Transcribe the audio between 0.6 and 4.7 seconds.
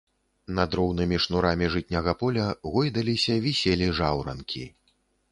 роўнымі шнурамі жытняга поля гойдаліся, віселі жаўранкі.